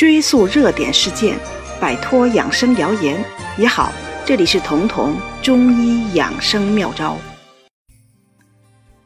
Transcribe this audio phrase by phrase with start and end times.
[0.00, 1.38] 追溯热点事件，
[1.78, 3.22] 摆脱养生谣言
[3.58, 3.92] 也好。
[4.24, 7.18] 这里是彤彤中医养生妙招。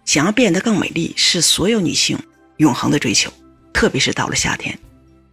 [0.05, 2.17] 想要变得更美丽，是所有女性
[2.59, 3.29] 永恒的追求，
[3.73, 4.79] 特别是到了夏天，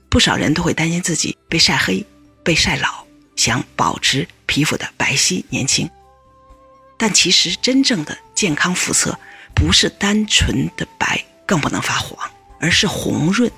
[0.10, 2.04] 不少人都会担心自己被晒黑、
[2.44, 3.06] 被晒老，
[3.36, 5.88] 想保持皮肤的白皙年轻。
[6.98, 9.16] 但其实真正的健康肤色，
[9.54, 12.18] 不是单纯的白，更不能发黄，
[12.60, 13.52] 而是红润。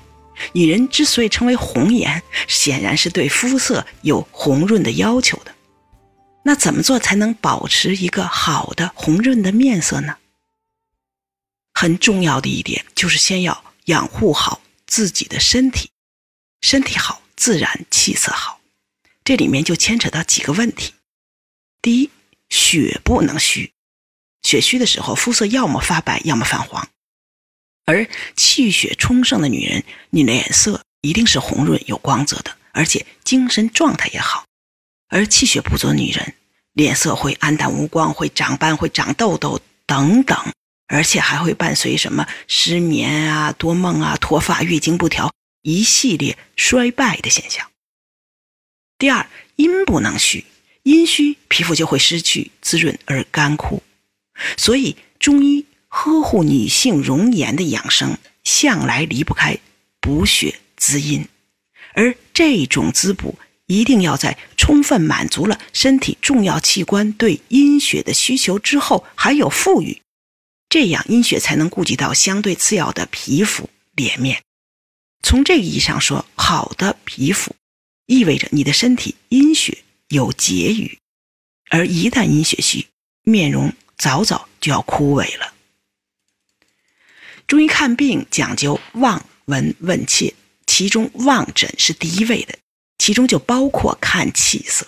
[0.52, 5.54] 女人之所以称为红颜，显然是对肤色有红润的要求的。
[6.44, 10.16] 那怎么做才能保持一个好的红润的面色呢？
[11.72, 15.90] 很重要的一点就是先要养护好自己的身体，
[16.60, 18.60] 身体好，自然气色好。
[19.24, 20.92] 这里面就牵扯到几个问题。
[21.80, 22.10] 第一，
[22.50, 23.72] 血不能虚，
[24.42, 26.86] 血虚的时候，肤色要么发白，要么泛黄。
[27.86, 34.46] 而气血充盛的女人，你脸色一定是红润有光泽的，而且精神状态也好。
[35.08, 36.34] 而气血不足的女人，
[36.72, 40.36] 脸色会暗淡无光，会长斑，会长痘痘等等，
[40.86, 45.30] 而且还会伴随什么失眠啊、多梦啊、脱发、月经不调
[45.60, 47.70] 一系列衰败的现象。
[48.96, 50.46] 第二，阴不能虚，
[50.84, 53.82] 阴虚皮肤就会失去滋润而干枯，
[54.56, 55.66] 所以中医。
[55.96, 59.56] 呵护女性容颜的养生，向来离不开
[60.00, 61.28] 补血滋阴，
[61.94, 70.02] 而这种滋补一定要在充分满足了身体重要器官对阴血的需求之后，还有富裕，
[70.68, 74.42] 这样阴血才能顾及到相对次要的皮肤脸面。
[75.22, 77.54] 从这个意义上说，好的皮肤
[78.06, 80.98] 意味着你的身体阴血有结余，
[81.70, 82.88] 而一旦阴血虚，
[83.22, 85.54] 面容早早就要枯萎了。
[87.46, 90.34] 中医看病讲究望、闻、问、切，
[90.66, 92.54] 其中望诊是第一位的，
[92.98, 94.86] 其中就包括看气色。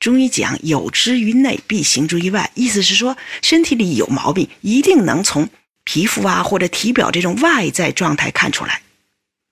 [0.00, 5.48] 中医讲有之于内，必行之于外，意思是说身体里有毛病，一定能从
[5.84, 8.82] 皮肤啊或者体表这种外在状态看出来。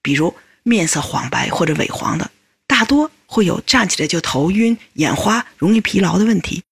[0.03, 2.31] 比如面色黄白或者萎黄的，
[2.67, 6.63] 大多会有站起来就头晕、眼花、容易疲劳的问题，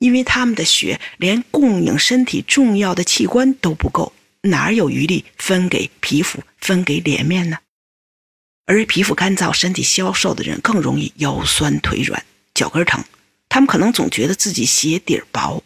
[0.00, 4.12] 因为他们的血连供应身体重要的器官都不够。
[4.44, 7.58] 哪有余力分给皮肤、分给脸面呢？
[8.66, 12.24] 而皮肤干燥、身体消瘦的人更容易腰酸腿软、
[12.54, 13.04] 脚跟疼。
[13.48, 15.62] 他们可能总觉得自己鞋底薄，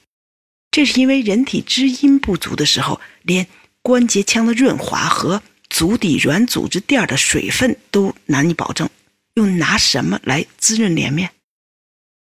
[0.71, 3.47] 这是因为人体滋阴不足的时候，连
[3.83, 8.91] 关节腔的润滑和足底软组织垫的水分都难以保证，
[9.35, 11.31] 又拿什么来滋润脸面？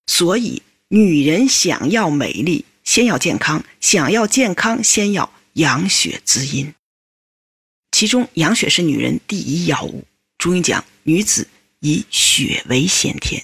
[0.06, 5.32] 所以，女人想要美丽，先要健康；想要健康，先要。
[5.56, 6.74] 养血滋阴，
[7.90, 10.04] 其中养血是女人第一要务。
[10.36, 11.48] 中医讲，女子
[11.80, 13.42] 以血为先天，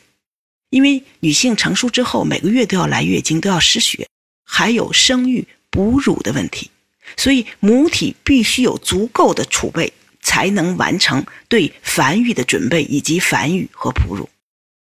[0.69, 4.07] 因为女性成熟之后，每个月都要来月经，都要失血，
[4.45, 6.71] 还有生育哺乳的问题，
[7.17, 9.91] 所以母体必须有足够的储备，
[10.21, 14.29] 才能完成对繁育的准备以及繁育和哺乳。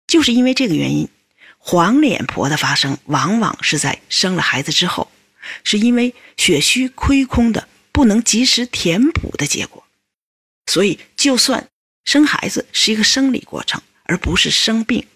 [0.06, 1.09] 就是因为这个原因，
[1.56, 5.10] 黄脸婆的发生往往是在生了孩子之后。
[5.65, 9.84] 是因为血虚亏空的不能及时填补的结果，
[10.67, 11.69] 所以就算
[12.05, 15.07] 生孩子是一个生理过程，而不是生病，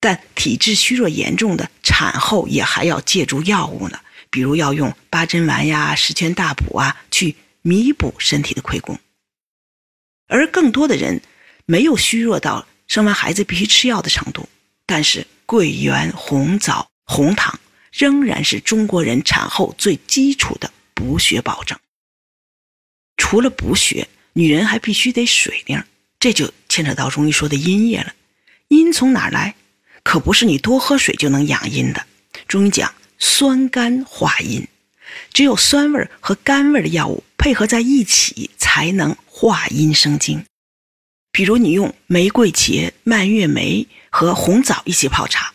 [0.00, 4.00] 但体质虚弱严重的产后也还要借助药物呢，
[4.30, 8.98] 比如要用八珍丸呀、十全大补啊，去弥补身体的亏空。
[10.28, 11.22] 而更多的人
[11.66, 14.48] 没有虚弱到生完孩子必须吃药的程度，
[14.86, 17.58] 但是桂圆、红枣、红糖。
[17.96, 21.78] 仍然是中国人产后最基础的补血保证。
[23.16, 25.82] 除了补血，女人还必须得水灵，
[26.20, 28.14] 这就牵扯到中医说的阴液了。
[28.68, 29.54] 阴从哪儿来？
[30.02, 32.06] 可不是你多喝水就能养阴的。
[32.46, 34.68] 中医讲酸甘化阴，
[35.32, 40.44] 只有酸味和甘味的药物配合在一起，才能化阴生精。
[41.32, 45.52] 比如你用玫瑰茄、蔓越莓和红枣一起泡茶。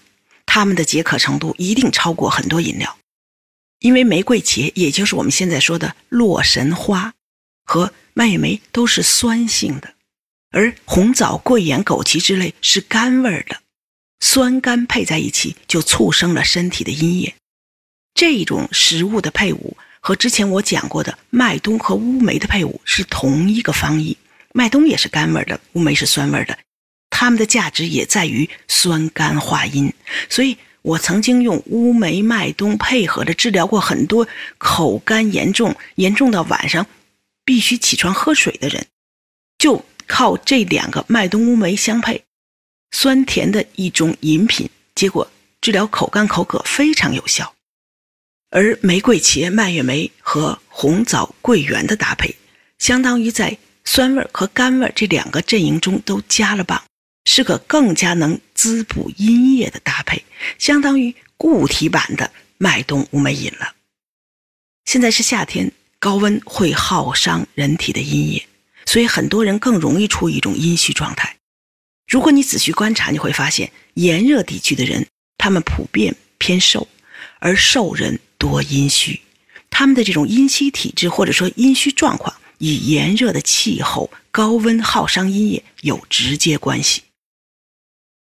[0.54, 2.98] 它们的解渴程度一定超过很多饮料，
[3.80, 7.14] 因为玫瑰茄，也就是我们现在说的洛神花，
[7.64, 9.94] 和蔓越莓都是酸性的，
[10.50, 13.62] 而红枣、桂圆、枸杞之类是甘味儿的，
[14.20, 17.34] 酸甘配在一起，就促生了身体的阴液。
[18.14, 24.18] 这种食物的配伍和之前我讲过的麦冬和乌梅的配伍是同一个方义，
[24.54, 26.60] 麦冬也是甘味儿的，乌梅是酸味儿的。
[27.22, 29.94] 它们的价值也在于酸甘化阴，
[30.28, 34.28] 所以我曾经用乌梅、麦冬配合着治疗过很多
[34.58, 36.88] 口干严重、严重到晚上
[37.46, 38.88] 必须起床喝水的人，
[39.60, 42.24] 就靠这两个麦冬乌梅相配，
[42.90, 45.30] 酸甜的一种饮品，结果
[45.62, 47.54] 治疗口干口渴非常有效。
[48.50, 52.36] 而玫瑰茄、蔓越莓和红枣桂圆的搭配，
[52.80, 56.84] 相当于在酸味和甘味这两个阵营中都加了棒，
[57.26, 60.24] 是个更加能滋补阴液的搭配，
[60.58, 63.76] 相当于固体版的麦冬乌梅饮了。
[64.86, 68.48] 现在是夏天，高温会耗伤人体的阴液。
[68.86, 71.38] 所以很多人更容易处于一种阴虚状态。
[72.08, 75.08] 如果你仔细观察，你会发现炎热地区的人，
[75.38, 76.90] 他们普遍偏瘦，
[77.40, 79.22] 而瘦人多阴虚。
[79.70, 87.04] 他们的这种阴虚体质或者说阴虚状况，与炎热的气候、高温耗伤阴液有直接关系。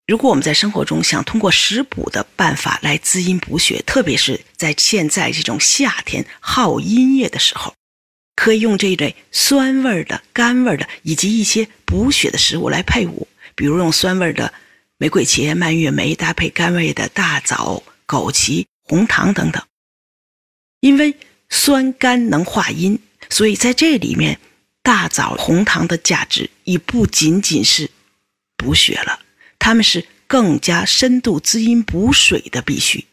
[0.08, 7.74] 如果我们在生活中想通过食补的办法来滋阴补血，特别是在现在这种夏天耗阴液的时候。
[8.34, 14.54] 可以用这一类酸味的、甘味的以及一些补血的食物来配伍，比如用酸味的
[14.98, 19.62] 玫瑰茄、蔓越莓搭配甘味的大枣、枸杞、红糖等等。
[20.82, 21.18] 因为
[21.50, 23.00] 酸甘能化阴，
[23.30, 24.40] 所以在这里面，
[24.84, 27.90] 大枣、红糖的价值已不仅仅是
[28.56, 29.20] 补血了，
[29.68, 33.04] 它们是更加深度滋阴补水的必须。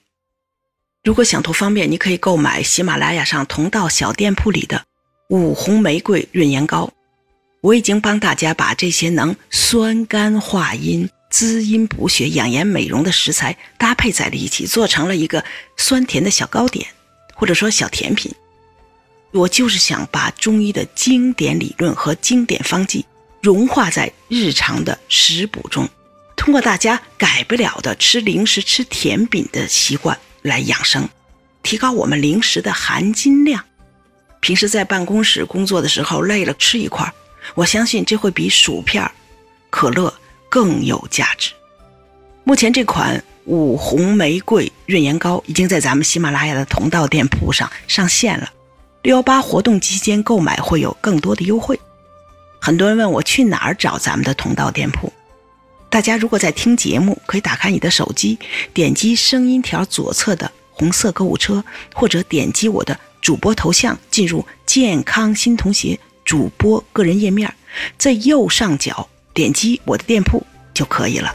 [1.02, 4.84] 如果想图方便，你可以购买喜马拉雅上同道小店铺里的。
[5.30, 6.92] 五红玫瑰润颜膏，
[7.60, 15.44] 我已经帮大家把这些能酸甘化阴、滋阴补血、养颜美容的食材搭配在了一起，做成了一个
[15.76, 16.86] 酸甜的小糕点，
[17.34, 18.32] 或者说小甜品。
[19.32, 23.04] 我就是想把中医的经典理论和经典方剂
[23.42, 25.88] 融化在日常的食补中，
[26.36, 31.08] 通过大家改不了的吃零食、吃甜品的习惯来养生，
[31.62, 33.64] 提高我们零食的含金量。
[34.40, 37.10] 平时在办公室工作的时候累了吃一块，
[37.54, 39.10] 我相信这会比薯片、
[39.70, 40.12] 可乐
[40.50, 41.52] 更有价值。
[42.42, 48.52] 目前这款五红玫瑰润颜膏已经在咱们喜马拉雅的同道店铺上上线了，
[49.00, 51.80] 六幺八活动期间购买会有更多的优惠。
[52.60, 55.10] 很多人问我去哪儿找咱们的同道店铺，
[55.94, 58.36] 大家如果在听节目，可以打开你的手机，
[58.72, 61.64] 点击声音条左侧的红色购物车，
[61.94, 62.98] 或者点击我的。
[63.20, 67.54] 主播头像进入健康新同学主播个人页面，
[67.96, 70.44] 在右上角点击我的店铺
[70.74, 71.32] 就可以了。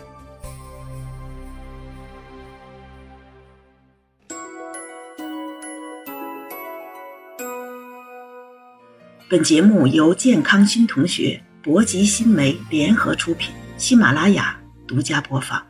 [9.30, 15.69] 本节目由健康新同学、博吉新媒联合出品，喜马拉雅独家播放。